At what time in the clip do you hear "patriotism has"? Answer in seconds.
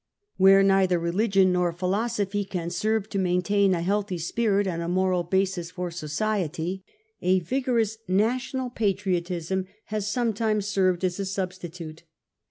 8.71-10.07